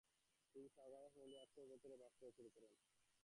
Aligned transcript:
তিনি 0.55 0.67
Sagrada 0.75 1.09
familiar 1.13 1.41
ওয়র্কশপের 1.41 1.69
ভেতরে 1.71 1.95
বাস 2.01 2.13
করা 2.19 2.31
শুরু 2.37 2.49
করেন। 2.55 2.71